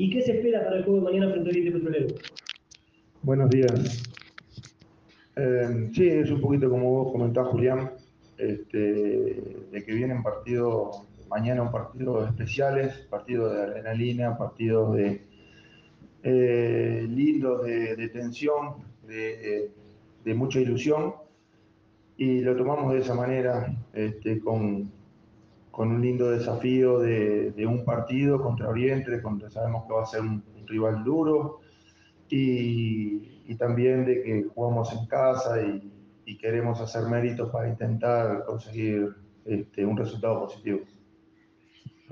¿Y 0.00 0.10
qué 0.10 0.22
se 0.22 0.36
espera 0.36 0.64
para 0.64 0.76
el 0.76 0.84
juego 0.84 1.00
de 1.00 1.04
mañana 1.06 1.32
frente 1.32 1.50
al 1.50 1.56
Oriente 1.56 1.72
Petrolero? 1.76 2.14
Buenos 3.22 3.50
días. 3.50 4.04
Eh, 5.34 5.90
sí, 5.92 6.06
es 6.08 6.30
un 6.30 6.40
poquito 6.40 6.70
como 6.70 6.88
vos 6.88 7.12
comentás, 7.12 7.48
Julián, 7.48 7.90
este, 8.36 8.78
de 8.78 9.84
que 9.84 9.92
vienen 9.92 10.22
partidos, 10.22 11.02
mañana 11.28 11.62
un 11.62 11.72
partido 11.72 12.24
especiales, 12.24 12.96
partidos 13.10 13.52
de 13.52 13.60
adrenalina, 13.60 14.38
partidos 14.38 14.94
de 14.94 15.20
eh, 16.22 17.04
lindos 17.10 17.64
de, 17.64 18.08
tensión, 18.10 18.76
de, 19.04 19.72
mucha 20.36 20.60
ilusión, 20.60 21.14
y 22.16 22.40
lo 22.40 22.54
tomamos 22.56 22.92
de 22.92 23.00
esa 23.00 23.14
manera, 23.14 23.74
este, 23.94 24.38
con, 24.38 24.92
con 25.78 25.92
un 25.92 26.02
lindo 26.02 26.32
desafío 26.32 26.98
de, 26.98 27.64
un 27.64 27.84
partido 27.84 28.42
contra 28.42 28.68
Oriente, 28.68 29.22
contra, 29.22 29.48
sabemos 29.48 29.84
que 29.86 29.92
va 29.92 30.02
a 30.02 30.06
ser 30.06 30.22
un, 30.22 30.42
rival 30.66 31.04
duro, 31.04 31.60
y, 32.28 33.54
también 33.54 34.04
de 34.04 34.20
que 34.24 34.46
jugamos 34.52 34.92
en 34.92 35.06
casa 35.06 35.62
y, 35.62 36.36
queremos 36.38 36.80
hacer 36.80 37.04
méritos 37.04 37.50
para 37.50 37.68
intentar 37.68 38.44
conseguir 38.44 39.14
este, 39.44 39.86
un 39.86 39.96
resultado 39.96 40.40
positivo. 40.40 40.80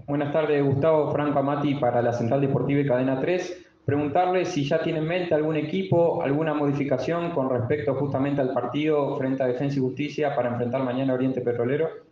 Buenas 0.06 0.32
tardes, 0.32 0.64
Gustavo 0.64 1.10
Franco 1.10 1.40
Amati 1.40 1.74
para 1.74 2.00
la 2.00 2.12
Central 2.12 2.42
Deportiva 2.42 2.80
y 2.80 2.86
Cadena 2.86 3.20
3. 3.20 3.66
Preguntarle 3.84 4.44
si 4.44 4.64
ya 4.64 4.80
tiene 4.80 5.00
en 5.00 5.08
mente 5.08 5.34
algún 5.34 5.56
equipo, 5.56 6.22
alguna 6.22 6.54
modificación 6.54 7.32
con 7.32 7.50
respecto 7.50 7.94
justamente 7.96 8.40
al 8.40 8.52
partido 8.52 9.18
frente 9.18 9.42
a 9.42 9.46
Defensa 9.46 9.76
y 9.78 9.82
Justicia 9.82 10.36
para 10.36 10.50
enfrentar 10.50 10.84
mañana 10.84 11.14
Oriente 11.14 11.40
Petrolero. 11.40 12.05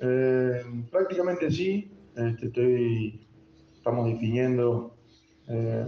Eh, 0.00 0.62
prácticamente 0.90 1.50
sí. 1.50 1.92
Este, 2.16 2.46
estoy, 2.46 3.26
estamos 3.74 4.06
definiendo 4.06 4.96
eh, 5.48 5.86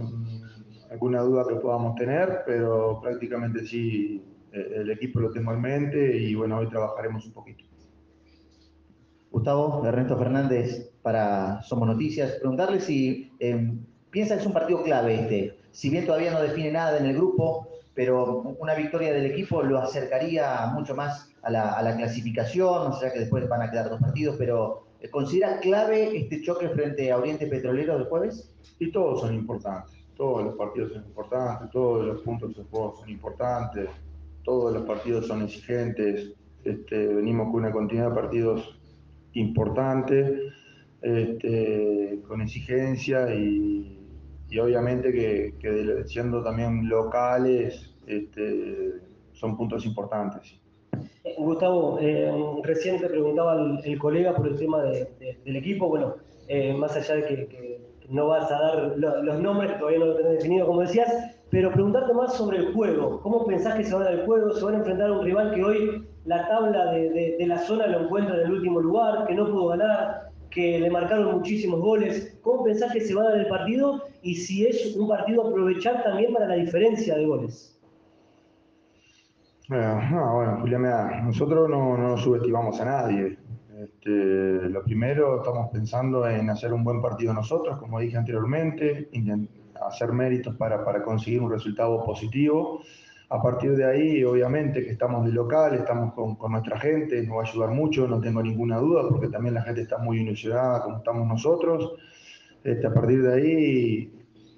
alguna 0.89 1.21
duda 1.21 1.45
que 1.47 1.55
podamos 1.55 1.95
tener, 1.95 2.43
pero 2.45 2.99
prácticamente 3.01 3.65
sí, 3.65 4.23
eh, 4.51 4.73
el 4.77 4.91
equipo 4.91 5.19
lo 5.19 5.31
tengo 5.31 5.53
en 5.53 5.61
mente 5.61 6.17
y 6.17 6.33
bueno, 6.35 6.59
hoy 6.59 6.69
trabajaremos 6.69 7.25
un 7.25 7.33
poquito. 7.33 7.65
Gustavo, 9.31 9.83
Ernesto 9.85 10.17
Fernández 10.17 10.91
para 11.01 11.61
Somos 11.63 11.87
Noticias. 11.87 12.33
Preguntarle 12.33 12.79
si 12.79 13.31
piensa 14.11 14.35
que 14.35 14.41
es 14.41 14.47
un 14.47 14.53
partido 14.53 14.83
clave 14.83 15.15
este. 15.15 15.57
Si 15.71 15.89
bien 15.89 16.05
todavía 16.05 16.31
no 16.31 16.41
define 16.41 16.71
nada 16.71 16.99
en 16.99 17.07
el 17.07 17.15
grupo, 17.15 17.67
pero 17.95 18.55
una 18.59 18.73
victoria 18.75 19.13
del 19.13 19.27
equipo 19.27 19.61
lo 19.61 19.79
acercaría 19.79 20.67
mucho 20.73 20.95
más 20.95 21.29
a 21.43 21.51
la, 21.51 21.95
clasificación, 21.95 22.89
no 22.89 22.93
sé 22.93 23.11
que 23.11 23.19
después 23.19 23.47
van 23.47 23.61
a 23.61 23.69
quedar 23.69 23.89
dos 23.89 23.99
partidos, 23.99 24.35
pero 24.37 24.85
¿considera 25.11 25.59
clave 25.59 26.17
este 26.17 26.41
choque 26.41 26.69
frente 26.69 27.11
a 27.11 27.17
Oriente 27.17 27.47
Petrolero 27.47 27.97
del 27.97 28.07
jueves? 28.07 28.49
Y 28.79 28.91
todos 28.91 29.21
son 29.21 29.35
importantes, 29.35 29.93
todos 30.15 30.45
los 30.45 30.55
partidos 30.55 30.93
son 30.93 31.03
importantes, 31.05 31.69
todos 31.71 32.05
los 32.05 32.21
puntos 32.21 32.55
de 32.55 32.63
juego 32.63 32.95
son 32.97 33.09
importantes, 33.09 33.89
todos 34.43 34.73
los 34.73 34.83
partidos 34.83 35.27
son 35.27 35.43
exigentes, 35.43 36.33
este, 36.63 37.07
venimos 37.07 37.51
con 37.51 37.61
una 37.61 37.71
continuidad 37.71 38.09
de 38.09 38.15
partidos 38.15 38.79
importantes, 39.33 40.41
este, 41.01 42.21
con 42.27 42.41
exigencia 42.41 43.33
y, 43.35 44.02
obviamente 44.59 45.11
que, 45.11 46.03
siendo 46.05 46.43
también 46.43 46.87
locales 46.89 47.93
este, 48.07 49.01
son 49.33 49.57
puntos 49.57 49.85
importantes. 49.85 50.59
Gustavo, 51.37 51.97
eh, 51.99 52.31
recién 52.63 52.99
te 52.99 53.07
preguntaba 53.07 53.55
el, 53.83 53.97
colega 53.97 54.35
por 54.35 54.47
el 54.47 54.57
tema 54.57 54.81
del 54.83 55.55
equipo. 55.55 55.87
Bueno, 55.87 56.15
eh, 56.47 56.73
más 56.73 56.95
allá 56.95 57.15
de 57.15 57.47
que, 57.47 57.81
no 58.09 58.27
vas 58.27 58.51
a 58.51 58.59
dar 58.59 58.97
los 58.97 59.39
nombres, 59.39 59.77
todavía 59.79 59.99
no 59.99 60.07
lo 60.07 60.15
tenés 60.15 60.33
definido, 60.33 60.67
como 60.67 60.81
decías, 60.81 61.09
pero 61.49 61.71
preguntarte 61.71 62.13
más 62.13 62.33
sobre 62.35 62.57
el 62.57 62.73
juego. 62.73 63.21
¿Cómo 63.21 63.45
pensás 63.45 63.75
que 63.75 63.83
se 63.83 63.95
van 63.95 64.07
al 64.07 64.25
juego? 64.25 64.51
¿Se 64.53 64.63
van 64.63 64.75
a 64.75 64.77
enfrentar 64.79 65.09
a 65.09 65.13
un 65.13 65.23
rival 65.23 65.53
que 65.53 65.63
hoy 65.63 66.07
la 66.25 66.47
tabla 66.47 66.91
de, 66.91 67.37
la 67.47 67.59
zona 67.59 67.87
lo 67.87 68.01
encuentra 68.01 68.35
en 68.35 68.41
el 68.41 68.51
último 68.51 68.81
lugar, 68.81 69.25
que 69.25 69.33
no 69.33 69.49
pudo 69.49 69.67
ganar, 69.67 70.31
que 70.53 70.79
le 70.79 70.89
marcaron 70.89 71.37
muchísimos 71.37 71.79
goles? 71.79 72.37
¿Cómo 72.41 72.63
pensás 72.63 72.93
que 72.93 73.01
se 73.01 73.15
va 73.15 73.23
a 73.23 73.29
dar 73.29 73.39
el 73.39 73.47
partido? 73.47 74.03
Y 74.21 74.35
si 74.35 74.65
es 74.65 74.95
un 74.95 75.07
partido 75.07 75.47
aprovechar 75.47 76.03
también 76.03 76.33
para 76.33 76.47
la 76.47 76.55
diferencia 76.55 77.15
de 77.15 77.25
goles. 77.25 77.77
No, 79.69 80.35
bueno, 80.35 80.57
Julián, 80.59 81.25
nosotros 81.25 81.69
no, 81.69 81.97
no, 81.97 82.17
subestimamos 82.17 82.79
a 82.81 82.85
nadie. 82.85 83.37
Este, 83.81 84.09
lo 84.69 84.83
primero, 84.83 85.37
estamos 85.37 85.69
pensando 85.71 86.27
en 86.27 86.49
hacer 86.49 86.73
un 86.73 86.83
buen 86.83 87.01
partido 87.01 87.33
nosotros, 87.33 87.79
como 87.79 87.99
dije 87.99 88.17
anteriormente, 88.17 89.09
hacer 89.81 90.11
méritos 90.11 90.55
para, 90.55 90.83
para 90.85 91.01
conseguir 91.01 91.41
un 91.41 91.51
resultado 91.51 92.03
positivo. 92.03 92.81
A 93.33 93.41
partir 93.41 93.75
de 93.75 93.83
ahí, 93.83 94.23
obviamente 94.23 94.83
que 94.83 94.91
estamos 94.91 95.25
de 95.25 95.31
local, 95.31 95.73
estamos 95.73 96.13
con, 96.13 96.35
con, 96.35 96.51
nuestra 96.51 96.79
gente, 96.79 97.19
nos 97.23 97.37
va 97.37 97.41
a 97.41 97.45
ayudar 97.49 97.71
mucho, 97.71 98.07
no 98.07 98.21
tengo 98.21 98.43
ninguna 98.43 98.77
duda, 98.77 99.09
porque 99.09 99.27
también 99.27 99.55
la 99.55 99.63
gente 99.63 99.81
está 99.81 99.97
muy 99.97 100.19
ilusionada 100.19 100.83
como 100.83 100.97
estamos 100.97 101.27
nosotros. 101.27 101.93
Este, 102.63 102.85
a 102.85 102.93
partir 102.93 103.23
de 103.23 103.33
ahí, 103.33 104.13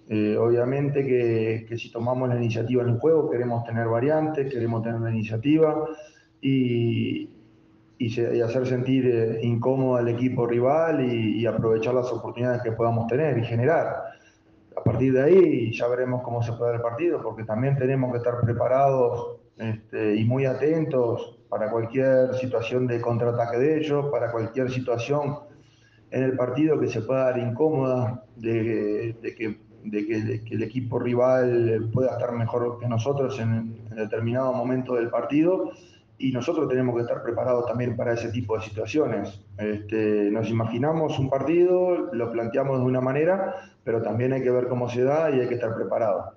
eh, 0.10 0.36
obviamente 0.38 1.06
que, 1.06 1.78
si 1.78 1.90
tomamos 1.90 2.28
la 2.28 2.36
iniciativa 2.36 2.84
en 2.84 2.90
el 2.90 3.00
juego 3.00 3.30
queremos 3.32 3.64
tener 3.64 3.88
variantes, 3.88 4.52
queremos 4.52 4.84
tener 4.84 5.00
la 5.00 5.12
iniciativa 5.12 5.88
y, 6.42 7.30
hacer 8.44 8.68
sentir 8.68 9.08
eh, 9.08 9.40
incómodo 9.42 9.96
al 9.96 10.10
equipo 10.10 10.46
rival 10.46 11.10
y, 11.10 11.46
aprovechar 11.46 11.94
las 11.94 12.12
oportunidades 12.12 12.62
que 12.62 12.74
podamos 12.74 13.08
tener 13.08 13.38
y 13.38 13.46
generar. 13.46 14.04
Partir 14.86 15.14
de 15.14 15.24
ahí 15.24 15.74
ya 15.74 15.88
veremos 15.88 16.22
cómo 16.22 16.44
se 16.44 16.54
puede 16.54 16.76
el 16.76 16.82
partido, 16.82 17.20
porque 17.24 17.44
también 17.44 17.76
tenemos 17.76 18.12
que 18.12 18.20
estar 18.20 18.40
preparados 18.42 19.38
este, 19.58 20.16
y 20.16 20.24
muy 20.26 20.46
atentos 20.46 21.40
para 21.50 21.72
cualquier 21.72 22.36
situación 22.36 22.86
de 22.86 23.02
contraataque 23.02 23.58
de 23.58 23.80
ellos, 23.80 24.06
para 24.12 24.32
cualquier 24.32 24.70
situación 24.70 25.40
en 26.12 26.22
el 26.22 26.38
partido 26.38 26.80
que 26.80 26.88
se 26.88 27.02
pueda 27.02 27.32
dar 27.32 27.40
incómoda, 27.40 28.24
de 28.36 29.18
que 29.22 29.66
de 29.86 30.06
que, 30.06 30.56
el 30.56 30.64
equipo 30.64 31.00
rival 31.00 31.90
pueda 31.94 32.12
estar 32.12 32.32
mejor 32.34 32.80
que 32.80 32.88
nosotros 32.88 33.40
en, 33.40 33.86
determinado 33.96 34.52
momento 34.52 34.96
del 34.96 35.10
partido 35.10 35.72
y 36.18 36.32
nosotros 36.32 36.70
tenemos 36.70 36.96
que 36.96 37.02
estar 37.02 37.22
preparados 37.24 37.66
también 37.66 37.96
para 37.96 38.14
ese 38.14 38.32
tipo 38.32 38.58
de 38.58 38.64
situaciones. 38.64 39.42
Este, 39.58 40.30
nos 40.32 40.50
imaginamos 40.50 41.20
un 41.20 41.30
partido, 41.30 42.14
lo 42.14 42.32
planteamos 42.32 42.80
de 42.80 42.86
una 42.86 43.02
manera, 43.02 43.56
pero 43.84 44.02
también 44.02 44.34
hay 44.34 44.42
que 44.42 44.52
ver 44.52 44.68
cómo 44.68 44.90
se 44.90 45.04
da 45.04 45.30
y 45.32 45.42
hay 45.42 45.48
que 45.48 45.56
estar 45.56 45.76
preparado. 45.76 46.34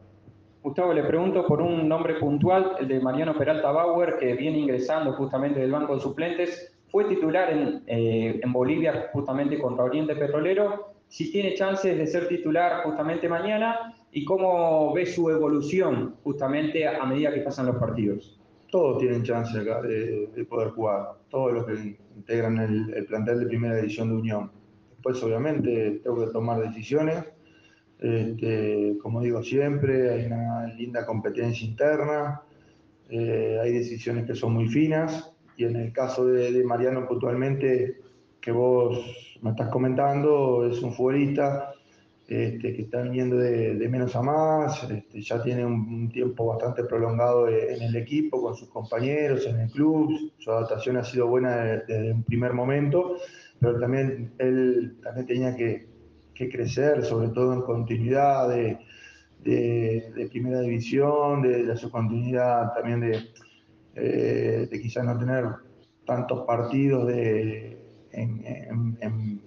Gustavo, 0.62 0.92
le 0.92 1.04
pregunto 1.04 1.46
por 1.46 1.62
un 1.62 1.88
nombre 1.88 2.14
puntual, 2.14 2.72
el 2.80 2.88
de 2.88 3.00
Mariano 3.00 3.38
Peralta 3.38 3.70
Bauer, 3.70 4.18
que 4.18 4.34
viene 4.34 4.58
ingresando 4.58 5.12
justamente 5.12 5.60
del 5.60 5.70
banco 5.70 5.94
de 5.94 6.00
suplentes. 6.00 6.74
Fue 6.90 7.04
titular 7.04 7.50
en, 7.50 7.82
eh, 7.86 8.40
en 8.42 8.52
Bolivia 8.52 9.10
justamente 9.12 9.58
contra 9.58 9.84
Oriente 9.84 10.16
Petrolero 10.16 10.98
si 11.08 11.32
tiene 11.32 11.54
chances 11.54 11.96
de 11.96 12.06
ser 12.06 12.28
titular 12.28 12.82
justamente 12.84 13.28
mañana 13.28 13.94
y 14.12 14.24
cómo 14.24 14.92
ve 14.92 15.06
su 15.06 15.30
evolución 15.30 16.16
justamente 16.22 16.86
a 16.86 17.04
medida 17.06 17.32
que 17.32 17.40
pasan 17.40 17.66
los 17.66 17.76
partidos. 17.76 18.37
Todos 18.70 18.98
tienen 18.98 19.22
chance 19.22 19.58
acá 19.58 19.80
de, 19.82 20.46
poder 20.48 20.70
jugar, 20.70 21.14
todos 21.30 21.52
los 21.52 21.66
que 21.66 21.96
integran 22.16 22.58
el, 22.58 23.04
plantel 23.06 23.40
de 23.40 23.46
primera 23.46 23.78
edición 23.78 24.10
de 24.10 24.16
Unión. 24.16 24.50
Después, 24.90 25.22
obviamente, 25.22 26.00
tengo 26.02 26.24
que 26.26 26.32
tomar 26.32 26.60
decisiones. 26.60 27.24
Este, 27.98 28.96
como 29.02 29.20
digo 29.20 29.42
siempre, 29.42 30.10
hay 30.10 30.26
una 30.26 30.66
linda 30.74 31.04
competencia 31.04 31.66
interna, 31.66 32.42
eh, 33.08 33.58
hay 33.60 33.72
decisiones 33.72 34.26
que 34.26 34.34
son 34.34 34.52
muy 34.52 34.68
finas 34.68 35.32
y 35.56 35.64
en 35.64 35.74
el 35.74 35.92
caso 35.92 36.26
de 36.26 36.62
Mariano 36.62 37.08
puntualmente, 37.08 37.96
que 38.40 38.52
vos 38.52 38.98
me 39.42 39.50
estás 39.50 39.68
comentando, 39.70 40.68
es 40.70 40.80
un 40.82 40.92
futbolista 40.92 41.72
este, 42.28 42.74
que 42.74 42.82
está 42.82 43.00
viniendo 43.00 43.38
de, 43.38 43.88
menos 43.88 44.14
a 44.14 44.20
más, 44.20 44.82
este, 44.90 45.22
ya 45.22 45.42
tiene 45.42 45.64
un, 45.64 46.10
tiempo 46.10 46.44
bastante 46.44 46.84
prolongado 46.84 47.48
en 47.48 47.82
el 47.82 47.96
equipo, 47.96 48.42
con 48.42 48.54
sus 48.54 48.68
compañeros, 48.68 49.46
en 49.46 49.60
el 49.60 49.70
club, 49.70 50.10
su 50.38 50.50
adaptación 50.52 50.98
ha 50.98 51.04
sido 51.04 51.26
buena 51.26 51.56
desde, 51.56 52.12
un 52.12 52.22
primer 52.24 52.52
momento, 52.52 53.16
pero 53.58 53.80
también 53.80 54.34
él 54.38 54.98
también 55.02 55.26
tenía 55.26 55.56
que, 55.56 55.88
crecer, 56.34 57.02
sobre 57.04 57.30
todo 57.30 57.54
en 57.54 57.62
continuidad 57.62 58.48
de, 58.50 58.78
primera 60.30 60.60
división, 60.60 61.40
de, 61.40 61.76
su 61.78 61.90
continuidad 61.90 62.74
también 62.74 63.00
de, 63.00 63.20
eh, 63.94 64.68
de 64.70 64.80
quizás 64.80 65.04
no 65.04 65.18
tener 65.18 65.46
tantos 66.04 66.44
partidos 66.46 67.08
de 67.08 67.78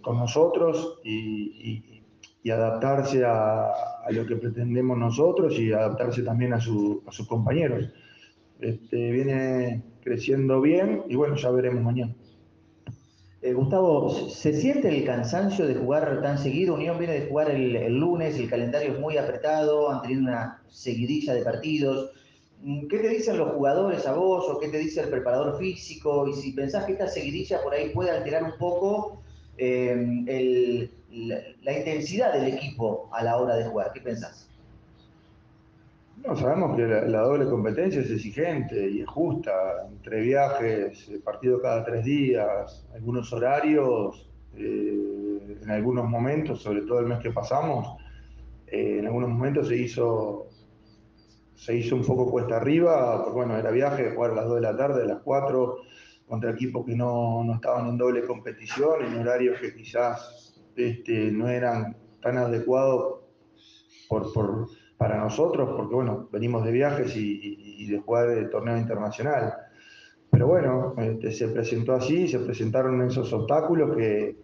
con 0.01 0.17
nosotros 0.17 0.99
y, 1.03 1.90
adaptarse 2.49 3.23
a, 3.25 3.71
lo 4.09 4.25
que 4.25 4.35
pretendemos 4.35 4.97
nosotros 4.97 5.57
y 5.59 5.71
adaptarse 5.71 6.23
también 6.23 6.53
a, 6.53 6.59
sus 6.59 7.27
compañeros. 7.27 7.89
Este, 8.59 9.11
viene 9.11 9.83
creciendo 10.01 10.61
bien 10.61 11.03
y 11.07 11.15
bueno, 11.15 11.35
ya 11.35 11.51
veremos 11.51 11.83
mañana. 11.83 12.15
Eh, 13.43 13.53
Gustavo, 13.53 14.29
¿se 14.29 14.53
siente 14.53 14.89
el 14.89 15.03
cansancio 15.03 15.67
de 15.67 15.73
jugar 15.73 16.21
tan 16.21 16.37
seguido? 16.37 16.75
Unión 16.75 16.99
viene 16.99 17.13
de 17.19 17.27
jugar 17.27 17.49
el, 17.49 17.95
lunes, 17.95 18.37
el 18.37 18.47
calendario 18.47 18.93
es 18.93 18.99
muy 18.99 19.17
apretado, 19.17 19.89
han 19.89 20.03
tenido 20.03 20.21
una 20.21 20.61
seguidilla 20.69 21.33
de 21.33 21.41
partidos. 21.41 22.11
Mm, 22.61 22.87
¿Qué 22.87 22.99
te 22.99 23.09
dicen 23.09 23.39
los 23.39 23.53
jugadores 23.53 24.05
a 24.05 24.13
vos 24.13 24.47
o 24.47 24.59
qué 24.59 24.67
te 24.67 24.77
dice 24.77 25.01
el 25.01 25.09
preparador 25.09 25.57
físico? 25.57 26.27
Y 26.27 26.33
si 26.33 26.51
pensás 26.51 26.85
que 26.85 26.91
esta 26.91 27.07
seguidilla 27.07 27.63
por 27.63 27.73
ahí 27.73 27.89
puede 27.89 28.11
alterar 28.11 28.43
un 28.43 28.59
poco 28.59 29.23
eh, 29.57 30.89
la, 31.11 31.77
intensidad 31.77 32.33
del 32.33 32.53
equipo 32.53 33.09
a 33.11 33.23
la 33.23 33.37
hora 33.37 33.55
de 33.55 33.65
jugar, 33.65 33.91
¿qué 33.93 34.01
pensás? 34.01 34.49
No, 36.25 36.35
sabemos 36.35 36.77
que 36.77 36.83
la, 36.83 37.21
doble 37.21 37.45
competencia 37.45 38.01
es 38.01 38.11
exigente 38.11 38.89
y 38.89 39.01
es 39.01 39.07
justa, 39.07 39.51
entre 39.89 40.21
viajes, 40.21 41.09
eh, 41.09 41.19
partido 41.23 41.61
cada 41.61 41.83
tres 41.83 42.05
días, 42.05 42.85
algunos 42.93 43.33
horarios, 43.33 44.29
eh, 44.55 45.57
en 45.61 45.71
algunos 45.71 46.07
momentos, 46.07 46.61
sobre 46.61 46.81
todo 46.81 46.99
el 46.99 47.07
mes 47.07 47.19
que 47.19 47.31
pasamos, 47.31 47.97
eh, 48.67 48.97
en 48.99 49.05
algunos 49.05 49.29
momentos 49.29 49.67
se 49.67 49.77
hizo, 49.77 50.47
se 51.55 51.75
hizo 51.75 51.95
un 51.95 52.05
poco 52.05 52.29
cuesta 52.29 52.57
arriba, 52.57 53.23
porque 53.23 53.37
bueno, 53.37 53.57
era 53.57 53.71
viaje, 53.71 54.11
jugar 54.11 54.31
a 54.31 54.35
las 54.35 54.45
2 54.45 54.55
de 54.55 54.61
la 54.61 54.77
tarde, 54.77 55.03
a 55.03 55.05
las 55.05 55.21
4, 55.23 55.77
contra 56.31 56.51
equipos 56.51 56.85
que 56.85 56.95
no, 56.95 57.43
no 57.43 57.55
estaban 57.55 57.89
en 57.89 57.97
doble 57.97 58.23
competición, 58.23 59.03
en 59.05 59.19
horarios 59.19 59.59
que 59.59 59.75
quizás 59.75 60.55
este, 60.77 61.29
no 61.29 61.49
eran 61.49 61.97
tan 62.21 62.37
adecuados 62.37 63.19
por, 64.07 64.31
por 64.31 64.69
para 64.95 65.17
nosotros, 65.17 65.73
porque 65.75 65.93
bueno, 65.93 66.29
venimos 66.31 66.63
de 66.63 66.71
viajes 66.71 67.17
y, 67.17 67.85
de 67.85 67.99
jugar 67.99 68.29
el 68.29 68.49
torneo 68.49 68.77
internacional. 68.77 69.55
Pero 70.29 70.47
bueno, 70.47 70.95
este, 70.99 71.33
se 71.33 71.49
presentó 71.49 71.95
así, 71.95 72.29
se 72.29 72.39
presentaron 72.39 73.01
esos 73.01 73.33
obstáculos 73.33 73.93
que, 73.97 74.37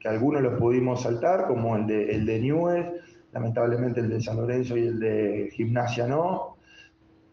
que, 0.00 0.08
algunos 0.08 0.40
los 0.40 0.58
pudimos 0.58 1.02
saltar, 1.02 1.46
como 1.46 1.76
el 1.76 1.86
de, 1.86 2.10
el 2.10 2.24
de 2.24 2.40
Newell, 2.40 2.92
lamentablemente 3.32 4.00
el 4.00 4.08
de 4.08 4.22
San 4.22 4.38
Lorenzo 4.38 4.78
y 4.78 4.86
el 4.86 4.98
de 4.98 5.50
Gimnasia 5.52 6.06
no. 6.06 6.53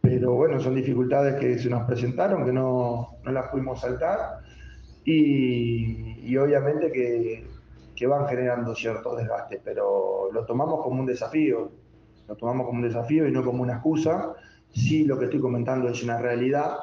Pero 0.02 0.34
bueno, 0.34 0.60
son 0.60 0.76
dificultades 0.76 1.40
que 1.40 1.60
se 1.60 1.70
nos 1.70 1.84
presentaron, 1.84 2.46
que 2.46 2.52
no, 2.52 3.18
no 3.24 3.32
las 3.32 3.50
pudimos 3.50 3.82
saltar. 3.82 4.40
Y, 5.06 6.20
y 6.22 6.38
obviamente 6.38 6.92
que, 6.92 7.46
que 7.96 8.08
van 8.08 8.28
generando 8.28 8.76
cierto 8.76 9.16
desgaste, 9.16 9.62
pero 9.64 10.32
lo 10.32 10.46
tomamos 10.46 10.84
como 10.84 11.00
un 11.00 11.06
desafío 11.06 11.72
lo 12.32 12.38
tomamos 12.38 12.66
como 12.66 12.80
un 12.80 12.88
desafío 12.88 13.28
y 13.28 13.32
no 13.32 13.44
como 13.44 13.62
una 13.62 13.74
excusa. 13.74 14.34
Sí, 14.72 15.04
lo 15.04 15.20
que 15.20 15.26
estoy 15.26 15.42
comentando 15.42 15.90
es 15.90 16.02
una 16.02 16.18
realidad. 16.18 16.78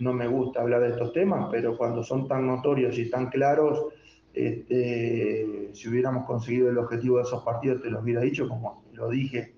No 0.00 0.14
me 0.14 0.26
gusta 0.26 0.62
hablar 0.62 0.80
de 0.80 0.88
estos 0.88 1.12
temas, 1.12 1.48
pero 1.50 1.76
cuando 1.76 2.02
son 2.02 2.26
tan 2.26 2.46
notorios 2.46 2.96
y 2.96 3.10
tan 3.10 3.28
claros, 3.28 3.84
este, 4.32 5.68
si 5.74 5.88
hubiéramos 5.90 6.24
conseguido 6.24 6.70
el 6.70 6.78
objetivo 6.78 7.18
de 7.18 7.24
esos 7.24 7.44
partidos, 7.44 7.82
te 7.82 7.90
lo 7.90 8.00
hubiera 8.00 8.22
dicho, 8.22 8.48
como 8.48 8.82
lo 8.94 9.10
dije 9.10 9.54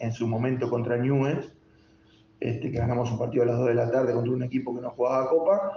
en 0.00 0.12
su 0.12 0.26
momento 0.26 0.68
contra 0.68 0.96
Newell's, 0.96 1.52
este, 2.40 2.70
que 2.70 2.78
ganamos 2.78 3.10
un 3.10 3.18
partido 3.18 3.42
a 3.42 3.46
las 3.46 3.58
2 3.58 3.68
de 3.68 3.74
la 3.74 3.90
tarde 3.90 4.12
contra 4.12 4.32
un 4.32 4.42
equipo 4.42 4.74
que 4.74 4.80
no 4.80 4.90
jugaba 4.90 5.28
Copa, 5.28 5.72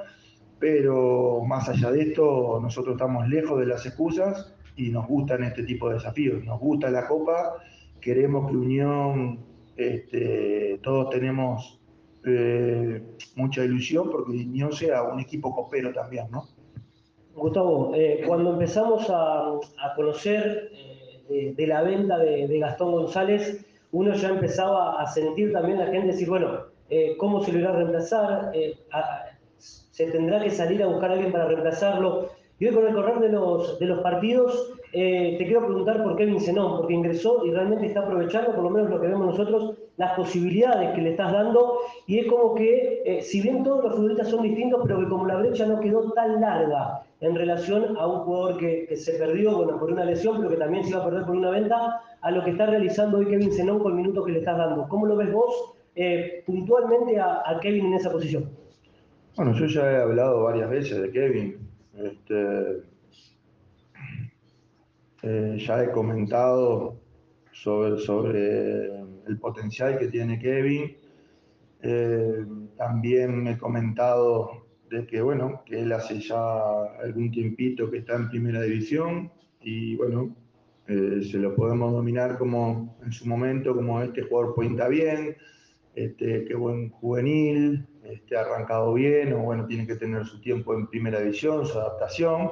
pero 0.59 1.41
más 1.45 1.67
allá 1.69 1.91
de 1.91 2.01
esto, 2.03 2.59
nosotros 2.61 2.95
estamos 2.95 3.27
lejos 3.27 3.59
de 3.59 3.65
las 3.65 3.85
excusas 3.85 4.53
y 4.75 4.89
nos 4.89 5.07
gustan 5.07 5.43
este 5.43 5.63
tipo 5.63 5.89
de 5.89 5.95
desafíos. 5.95 6.43
Nos 6.43 6.59
gusta 6.59 6.91
la 6.91 7.07
Copa 7.07 7.55
queremos 8.01 8.49
que 8.49 8.57
Unión, 8.57 9.39
este, 9.77 10.79
todos 10.83 11.09
tenemos 11.11 11.79
eh, 12.25 13.01
mucha 13.35 13.63
ilusión 13.63 14.09
porque 14.09 14.31
Unión 14.31 14.73
sea 14.73 15.03
un 15.03 15.19
equipo 15.19 15.55
copero 15.55 15.93
también, 15.93 16.29
¿no? 16.31 16.49
Gustavo, 17.33 17.93
eh, 17.95 18.23
cuando 18.27 18.53
empezamos 18.53 19.05
a, 19.09 19.53
conocer 19.95 20.69
eh, 21.29 21.53
de, 21.55 21.67
la 21.67 21.81
venta 21.81 22.17
de, 22.17 22.59
Gastón 22.59 22.91
González, 22.91 23.65
uno 23.91 24.13
ya 24.13 24.29
empezaba 24.29 25.01
a 25.01 25.07
sentir 25.07 25.51
también 25.53 25.79
la 25.79 25.87
gente 25.87 26.07
decir, 26.07 26.29
bueno, 26.29 26.65
¿cómo 27.17 27.43
se 27.43 27.51
lo 27.51 27.59
irá 27.59 27.69
a 27.69 27.75
reemplazar? 27.75 28.51
¿Se 29.57 30.11
tendrá 30.11 30.41
que 30.41 30.49
salir 30.49 30.81
a 30.83 30.87
buscar 30.87 31.11
a 31.11 31.13
alguien 31.13 31.31
para 31.31 31.45
reemplazarlo? 31.45 32.29
Y 32.59 32.67
hoy 32.67 32.75
con 32.75 32.87
el 32.87 32.93
correr 32.93 33.19
de 33.19 33.29
los, 33.29 33.79
de 33.79 33.85
los 33.87 34.01
partidos 34.01 34.73
eh, 34.93 35.30
quiero 35.51 35.67
preguntar 35.67 36.01
por 36.01 36.15
Kevin 36.15 36.39
Zenón, 36.39 36.77
porque 36.77 36.93
ingresó 36.93 37.45
y 37.45 37.51
realmente 37.51 37.87
está 37.87 37.99
aprovechando, 37.99 38.55
por 38.55 38.63
lo 38.63 38.69
menos 38.69 38.89
lo 38.89 39.01
que 39.01 39.07
vemos 39.07 39.25
nosotros, 39.37 39.73
las 39.97 40.13
posibilidades 40.13 40.95
que 40.95 41.01
le 41.01 41.09
estás 41.09 41.33
dando. 41.33 41.79
Y 42.07 42.19
es 42.19 42.27
como 42.27 42.55
que, 42.55 43.03
eh, 43.05 43.21
si 43.21 43.41
bien 43.41 43.61
todos 43.61 43.83
los 43.83 43.95
futbolistas 43.95 44.29
son 44.29 44.43
distintos, 44.43 44.79
pero 44.83 45.01
que 45.01 45.09
como 45.09 45.25
la 45.25 45.35
brecha 45.35 45.65
no 45.65 45.81
quedó 45.81 46.09
tan 46.13 46.39
larga 46.39 47.03
en 47.19 47.35
relación 47.35 47.97
a 47.97 48.07
un 48.07 48.21
jugador 48.21 48.57
que, 48.59 48.95
se 48.95 49.13
perdió 49.15 49.67
por 49.77 49.91
una 49.91 50.05
lesión, 50.05 50.37
pero 50.37 50.51
que 50.51 50.55
también 50.55 50.85
se 50.85 50.91
iba 50.91 51.01
a 51.01 51.05
perder 51.05 51.25
por 51.25 51.35
una 51.35 51.49
venta, 51.49 51.99
a 52.21 52.31
lo 52.31 52.45
que 52.45 52.51
está 52.51 52.67
realizando 52.67 53.17
hoy 53.17 53.25
Kevin 53.25 53.51
Zenón 53.51 53.79
con 53.79 53.91
el 53.91 53.97
minuto 53.97 54.23
que 54.23 54.31
le 54.31 54.39
estás 54.39 54.57
dando. 54.57 54.87
¿Cómo 54.87 55.05
lo 55.05 55.17
ves 55.17 55.33
vos 55.33 55.73
eh, 55.97 56.43
puntualmente 56.45 57.19
a, 57.19 57.41
a, 57.45 57.59
Kevin 57.59 57.87
en 57.87 57.95
esa 57.95 58.09
posición? 58.09 58.45
Bueno, 59.35 59.53
yo 59.53 59.65
ya 59.65 59.91
he 59.91 59.97
hablado 59.97 60.43
varias 60.43 60.69
veces 60.69 61.01
de 61.01 61.11
Kevin. 61.11 61.57
Este 61.97 62.90
eh, 65.23 65.57
ya 65.59 65.83
he 65.83 65.91
comentado 65.91 66.99
sobre, 67.51 67.99
sobre 67.99 69.01
el 69.27 69.39
potencial 69.39 69.97
que 69.97 70.07
tiene 70.07 70.39
Kevin. 70.39 70.95
Eh, 71.83 72.45
también 72.77 73.47
he 73.47 73.57
comentado 73.57 74.65
de 74.89 75.05
que, 75.05 75.21
bueno, 75.21 75.63
que 75.65 75.81
él 75.81 75.91
hace 75.93 76.19
ya 76.19 76.83
algún 77.01 77.31
tiempito 77.31 77.89
que 77.89 77.99
está 77.99 78.15
en 78.15 78.29
primera 78.29 78.61
división 78.61 79.31
y, 79.61 79.95
bueno, 79.95 80.35
eh, 80.87 81.21
se 81.23 81.37
lo 81.37 81.55
podemos 81.55 81.93
dominar 81.93 82.37
como 82.37 82.97
en 83.03 83.11
su 83.11 83.27
momento, 83.27 83.75
como 83.75 84.01
este 84.01 84.23
jugador 84.23 84.55
cuenta 84.55 84.87
bien, 84.87 85.37
este, 85.95 86.45
qué 86.45 86.55
buen 86.55 86.89
juvenil, 86.89 87.87
este, 88.03 88.35
arrancado 88.35 88.93
bien, 88.93 89.33
o 89.33 89.39
bueno, 89.39 89.65
tiene 89.65 89.85
que 89.85 89.95
tener 89.95 90.25
su 90.25 90.41
tiempo 90.41 90.73
en 90.73 90.87
primera 90.87 91.19
división, 91.19 91.65
su 91.65 91.79
adaptación. 91.79 92.49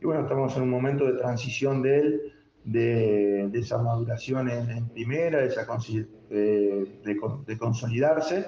Y 0.00 0.04
bueno, 0.04 0.22
estamos 0.22 0.56
en 0.56 0.62
un 0.62 0.70
momento 0.70 1.06
de 1.06 1.14
transición 1.14 1.82
de 1.82 1.98
él, 1.98 2.32
de, 2.64 3.50
esa 3.54 3.78
maduración 3.78 4.50
en, 4.50 4.88
primera, 4.88 5.40
de, 5.40 6.86
de, 7.46 7.58
consolidarse. 7.58 8.46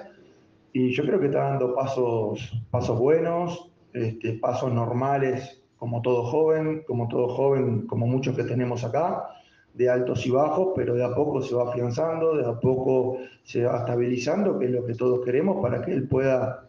Y 0.73 0.91
yo 0.93 1.03
creo 1.03 1.19
que 1.19 1.27
está 1.27 1.49
dando 1.49 1.73
pasos, 1.73 2.53
pasos 2.69 2.99
buenos, 2.99 3.71
este, 3.93 4.33
pasos 4.33 4.71
normales, 4.71 5.63
como 5.77 6.01
todo 6.01 6.23
joven, 6.23 6.83
como 6.85 7.07
todo 7.07 7.29
joven, 7.29 7.87
como 7.87 8.05
muchos 8.05 8.35
que 8.35 8.43
tenemos 8.43 8.83
acá, 8.83 9.29
de 9.73 9.89
altos 9.89 10.25
y 10.27 10.31
bajos, 10.31 10.73
pero 10.75 10.93
de 10.93 11.03
a 11.03 11.15
poco 11.15 11.41
se 11.41 11.55
va 11.55 11.69
afianzando, 11.69 12.35
de 12.35 12.45
a 12.45 12.59
poco 12.59 13.17
se 13.43 13.63
va 13.63 13.79
estabilizando, 13.79 14.59
que 14.59 14.65
es 14.65 14.71
lo 14.71 14.85
que 14.85 14.93
todos 14.93 15.23
queremos 15.25 15.61
para 15.61 15.81
que 15.81 15.93
él 15.93 16.07
pueda 16.07 16.67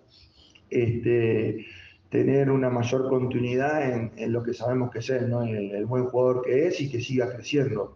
este, 0.70 1.66
tener 2.10 2.50
una 2.50 2.68
mayor 2.68 3.08
continuidad 3.08 3.82
en, 4.16 4.32
lo 4.32 4.42
que 4.42 4.52
sabemos 4.52 4.90
que 4.90 4.98
es 4.98 5.10
él, 5.10 5.30
¿no? 5.30 5.42
el, 5.42 5.86
buen 5.86 6.06
jugador 6.06 6.42
que 6.42 6.66
es 6.66 6.80
y 6.80 6.90
que 6.90 7.00
siga 7.00 7.32
creciendo. 7.32 7.94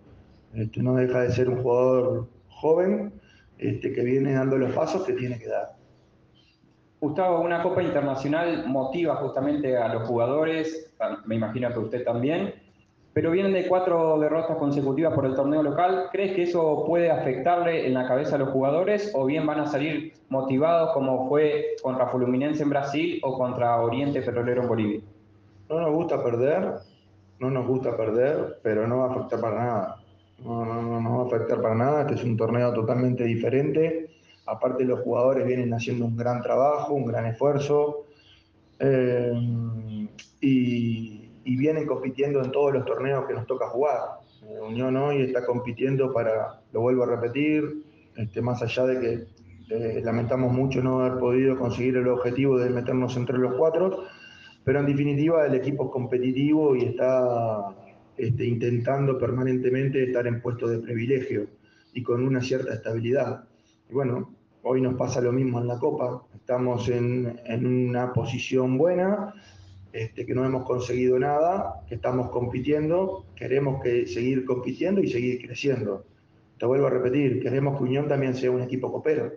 Este, 0.55 0.83
no 0.83 0.95
deja 0.95 1.23
de 1.23 1.33
ser 1.33 1.49
un 1.49 1.63
jugador 1.63 2.29
joven 2.49 3.13
este, 3.59 3.93
que 3.93 4.03
viene 4.03 4.33
dando 4.33 4.57
los 4.57 4.73
pasos 4.73 5.05
que 5.05 5.15
tiene 5.15 5.39
que 5.39 5.49
dar. 5.49 5.75
Gustavo, 7.01 7.41
una 7.41 7.63
Copa 7.63 7.83
Internacional 7.83 8.67
motiva 8.67 9.17
justamente 9.17 9.77
a 9.77 9.93
los 9.93 10.09
jugadores, 10.09 10.91
me 11.27 11.35
imagino 11.35 11.71
que 11.71 11.79
usted 11.81 12.05
también, 12.05 12.55
pero 13.15 13.31
vienen 13.31 13.53
de 13.53 13.69
cuatro 13.69 14.19
derrotas 14.19 14.57
consecutivas 14.57 15.15
por 15.15 15.25
el 15.25 15.37
torneo 15.37 15.63
local. 15.63 16.09
¿Crees 16.11 16.33
que 16.35 16.43
eso 16.43 16.85
puede 16.85 17.13
afectarle 17.13 17.87
en 17.87 17.95
la 17.95 18.09
cabeza 18.09 18.35
a 18.35 18.41
los 18.41 18.49
jugadores 18.49 19.13
o 19.15 19.25
bien 19.25 19.47
van 19.47 19.61
a 19.61 19.67
salir 19.67 20.15
motivados 20.29 20.93
como 20.93 21.29
fue 21.29 21.77
contra 21.81 22.09
Fluminense 22.09 22.65
en 22.65 22.71
Brasil 22.71 23.21
o 23.23 23.39
contra 23.39 23.81
Oriente 23.81 24.21
Petrolero 24.21 24.63
en 24.63 24.69
Bolivia? 24.69 25.01
No 25.69 25.81
nos 25.81 25.93
gusta 25.93 26.25
perder, 26.25 26.75
no 27.39 27.51
nos 27.51 27.67
gusta 27.69 27.97
perder, 27.97 28.59
pero 28.63 28.89
no 28.89 28.99
va 28.99 29.07
a 29.07 29.11
afectar 29.13 29.41
para 29.41 29.65
nada. 29.65 29.97
No, 30.45 30.65
no, 30.65 31.01
no, 31.01 31.19
va 31.19 31.23
a 31.23 31.27
afectar 31.27 31.63
para 31.63 31.77
nada. 31.77 32.01
Este 32.03 32.15
es 32.15 32.25
un 32.25 32.37
torneo 32.37 32.75
totalmente 32.75 33.23
diferente. 33.23 34.11
Aparte 34.47 34.85
los 34.85 35.01
jugadores 35.01 35.47
vienen 35.47 35.73
haciendo 35.73 36.05
un 36.05 36.17
gran 36.17 36.43
trabajo, 36.43 36.95
un 36.95 37.07
gran 37.07 37.27
esfuerzo. 37.27 38.07
Eh, 38.81 39.33
y 40.41 41.24
y 41.45 41.57
vienen 41.57 41.87
compitiendo 41.87 42.43
en 42.43 42.51
todos 42.51 42.73
los 42.73 42.85
torneos 42.85 43.27
que 43.27 43.35
nos 43.35 43.47
toca 43.47 43.69
jugar. 43.69 44.01
Eh, 44.43 44.61
Unión 44.61 44.97
hoy 44.97 45.23
está 45.23 45.45
compitiendo 45.45 46.13
para, 46.13 46.61
lo 46.73 46.81
vuelvo 46.81 47.05
a 47.05 47.07
repetir, 47.07 47.85
este, 48.17 48.41
más 48.41 48.63
allá 48.63 48.87
de 48.87 49.01
que 49.01 49.35
eh, 49.71 50.01
lamentamos 50.05 50.53
mucho 50.53 50.83
no 50.83 51.01
haber 51.01 51.19
podido 51.19 51.59
conseguir 51.59 51.97
el 51.97 52.09
objetivo 52.09 52.59
de 52.59 52.71
meternos 52.71 53.17
entre 53.17 53.39
los 53.39 53.55
cuatro, 53.55 54.05
pero 54.65 54.81
en 54.81 54.87
definitiva 54.87 55.47
el 55.47 55.55
equipo 55.55 55.87
es 55.87 55.91
competitivo 55.91 56.75
y 56.77 56.85
está 56.85 57.75
este, 58.17 58.47
intentando 58.47 59.19
permanentemente 59.19 60.05
estar 60.05 60.27
en 60.27 60.41
puestos 60.41 60.71
de 60.71 60.79
privilegio 60.79 61.47
y 61.93 62.03
con 62.03 62.25
una 62.25 62.41
cierta 62.41 62.75
estabilidad. 62.75 63.45
Y 63.91 63.95
bueno, 63.95 64.35
hoy 64.63 64.81
nos 64.81 64.95
pasa 64.95 65.21
lo 65.21 65.33
mismo 65.33 65.61
en 65.61 65.69
la 65.69 65.79
Copa, 65.79 66.23
estamos 66.35 66.89
en, 66.89 67.41
en 67.45 67.67
una 67.67 68.13
posición 68.13 68.79
buena, 68.79 69.35
este, 69.95 70.27
que 70.27 70.35
no 70.35 70.45
hemos 70.45 70.65
conseguido 70.65 71.17
nada, 71.21 71.85
que 71.87 71.95
estamos 71.95 72.31
compitiendo, 72.31 73.27
queremos 73.37 73.81
que 73.81 74.09
seguir 74.09 74.45
compitiendo 74.45 75.01
y 75.01 75.09
seguir 75.09 75.47
creciendo. 75.47 76.05
Te 76.59 76.67
vuelvo 76.67 76.89
a 76.89 76.91
repetir, 76.91 77.41
queremos 77.41 77.79
que 77.79 77.85
Unión 77.85 78.09
también 78.09 78.35
sea 78.35 78.51
un 78.51 78.61
equipo 78.61 78.91
copero. 78.91 79.33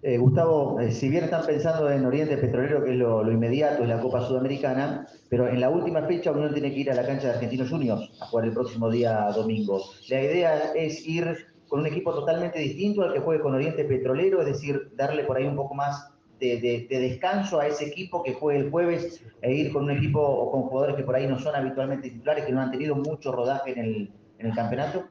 Eh, 0.00 0.16
Gustavo, 0.16 0.80
eh, 0.80 0.90
si 0.90 1.10
bien 1.10 1.24
están 1.24 1.44
pensando 1.44 1.90
en 1.90 2.06
Oriente 2.06 2.38
Petrolero, 2.38 2.82
que 2.82 2.92
es 2.92 2.96
lo, 2.96 3.22
lo, 3.22 3.30
inmediato, 3.30 3.82
es 3.82 3.90
la 3.90 4.00
Copa 4.00 4.26
Sudamericana, 4.26 5.06
pero 5.28 5.48
en 5.48 5.60
la 5.60 5.68
última 5.68 6.00
fecha 6.06 6.32
Unión 6.32 6.54
tiene 6.54 6.72
que 6.72 6.80
ir 6.80 6.90
a 6.90 6.94
la 6.94 7.04
cancha 7.04 7.28
de 7.28 7.34
Argentinos 7.34 7.68
Juniors 7.68 8.10
a 8.22 8.26
jugar 8.26 8.46
el 8.46 8.54
próximo 8.54 8.88
día 8.88 9.30
domingo. 9.36 9.82
La 10.08 10.22
idea 10.22 10.72
es 10.72 11.06
ir 11.06 11.46
con 11.68 11.80
un 11.80 11.86
equipo 11.86 12.14
totalmente 12.14 12.58
distinto 12.58 13.02
al 13.02 13.12
que 13.12 13.20
juegue 13.20 13.42
con 13.42 13.54
Oriente 13.54 13.84
Petrolero, 13.84 14.40
es 14.40 14.46
decir, 14.46 14.92
darle 14.96 15.24
por 15.24 15.36
ahí 15.36 15.44
un 15.44 15.56
poco 15.56 15.74
más 15.74 16.10
de, 16.40 16.60
de, 16.60 16.86
de, 16.88 16.98
descanso 16.98 17.60
a 17.60 17.66
ese 17.66 17.86
equipo 17.86 18.22
que 18.22 18.32
juegue 18.32 18.60
el 18.60 18.70
jueves 18.70 19.22
e 19.42 19.52
ir 19.52 19.72
con 19.72 19.84
un 19.84 19.90
equipo 19.90 20.20
o 20.20 20.50
con 20.50 20.62
jugadores 20.62 20.96
que 20.96 21.02
por 21.02 21.14
ahí 21.14 21.26
no 21.26 21.38
son 21.38 21.54
habitualmente 21.54 22.10
titulares, 22.10 22.44
que 22.44 22.52
no 22.52 22.60
han 22.60 22.70
tenido 22.70 22.96
mucho 22.96 23.30
rodaje 23.32 23.72
en 23.72 23.78
el, 23.78 24.10
en 24.38 24.46
el 24.46 24.54
campeonato? 24.54 25.04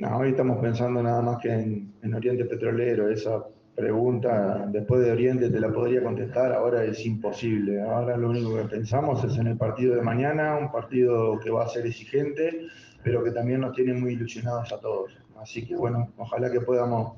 No, 0.00 0.16
hoy 0.16 0.30
estamos 0.30 0.58
pensando 0.58 1.02
nada 1.02 1.20
más 1.20 1.38
que 1.42 1.52
en 1.52 2.14
Oriente 2.14 2.46
Petrolero. 2.46 3.10
Esa 3.10 3.44
pregunta 3.80 4.66
después 4.68 5.02
de 5.02 5.12
Oriente 5.12 5.48
te 5.48 5.58
la 5.58 5.72
podría 5.72 6.02
contestar, 6.02 6.52
ahora 6.52 6.84
es 6.84 7.04
imposible. 7.06 7.80
Ahora 7.80 8.16
lo 8.16 8.30
único 8.30 8.54
que 8.56 8.64
pensamos 8.64 9.24
es 9.24 9.36
en 9.38 9.46
el 9.46 9.56
partido 9.56 9.94
de 9.94 10.02
mañana, 10.02 10.56
un 10.56 10.70
partido 10.70 11.38
que 11.40 11.50
va 11.50 11.64
a 11.64 11.68
ser 11.68 11.86
exigente, 11.86 12.66
pero 13.02 13.24
que 13.24 13.30
también 13.30 13.60
nos 13.60 13.74
tiene 13.74 13.94
muy 13.94 14.12
ilusionados 14.12 14.72
a 14.72 14.80
todos. 14.80 15.12
Así 15.40 15.66
que 15.66 15.76
bueno, 15.76 16.12
ojalá 16.18 16.50
que 16.50 16.60
podamos 16.60 17.16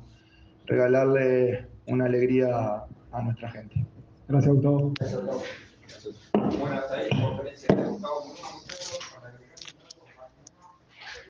regalarle 0.67 1.67
una 1.87 2.05
alegría 2.05 2.85
a 3.13 3.23
nuestra 3.23 3.51
gente. 3.51 3.85
Gracias, 4.29 4.55
Gustavo. 4.55 4.93
Gustavo 7.91 8.25
Muñoz. 8.27 8.42